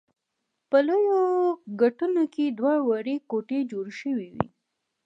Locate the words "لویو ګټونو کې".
0.87-2.45